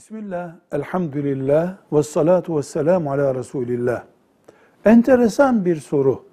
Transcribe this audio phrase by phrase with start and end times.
[0.00, 4.02] Bismillah, elhamdülillah, ve salatu ve selamu ala Resulillah.
[4.84, 6.24] Enteresan bir soru.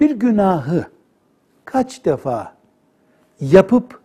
[0.00, 0.84] Bir günahı
[1.64, 2.52] kaç defa
[3.40, 4.00] yapıp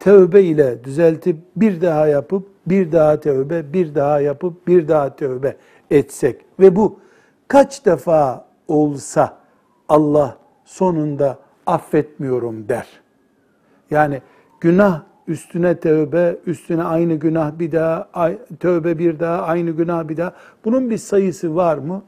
[0.00, 5.56] tövbe ile düzeltip bir daha yapıp bir daha tövbe, bir daha yapıp bir daha tövbe
[5.90, 7.00] etsek ve bu
[7.48, 9.38] kaç defa olsa
[9.88, 13.00] Allah sonunda affetmiyorum der.
[13.90, 14.22] Yani
[14.60, 18.08] günah üstüne tövbe, üstüne aynı günah bir daha,
[18.60, 20.32] tövbe bir daha, aynı günah bir daha.
[20.64, 22.02] Bunun bir sayısı var mı?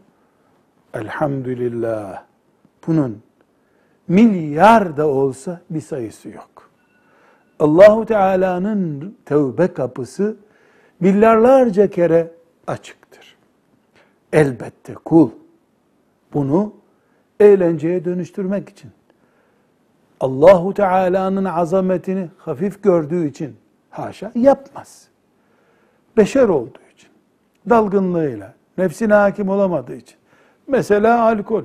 [0.95, 2.23] Elhamdülillah.
[2.87, 3.23] Bunun
[4.09, 6.71] milyar da olsa bir sayısı yok.
[7.59, 10.37] Allahu Teala'nın tövbe kapısı
[11.01, 12.31] milyarlarca kere
[12.67, 13.37] açıktır.
[14.33, 15.31] Elbette kul
[16.35, 16.73] bunu
[17.41, 18.91] eğlenceye dönüştürmek için
[20.21, 23.57] Allahu Teala'nın azametini hafif gördüğü için
[23.91, 25.09] haşa yapmaz.
[26.17, 27.11] Beşer olduğu için,
[27.69, 30.17] dalgınlığıyla, nefsine hakim olamadığı için.
[30.67, 31.65] Mesela alkol.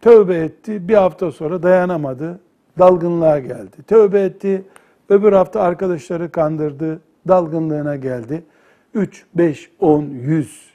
[0.00, 2.40] Tövbe etti, bir hafta sonra dayanamadı,
[2.78, 3.82] dalgınlığa geldi.
[3.86, 4.64] Tövbe etti,
[5.08, 8.44] öbür hafta arkadaşları kandırdı, dalgınlığına geldi.
[8.94, 10.72] 3, 5, 10, 100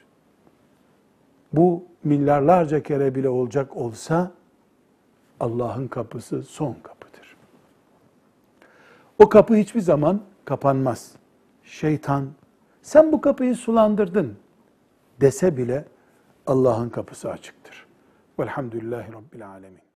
[1.52, 4.30] bu milyarlarca kere bile olacak olsa
[5.40, 7.36] Allah'ın kapısı son kapıdır.
[9.18, 11.12] O kapı hiçbir zaman kapanmaz.
[11.62, 12.28] Şeytan
[12.82, 14.38] sen bu kapıyı sulandırdın
[15.20, 15.84] dese bile
[16.46, 17.86] Allah'ın kapısı açıktır.
[18.38, 19.87] Velhamdülillahi Rabbil Alemin.